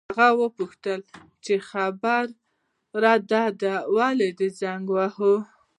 هغې 0.19 0.29
وپوښتل: 0.41 0.99
څه 1.43 1.55
خبره 1.69 3.45
ده، 3.61 3.75
ولې 3.95 4.29
دې 4.37 4.47
زنګ 4.59 4.85
وواهه؟ 4.91 5.33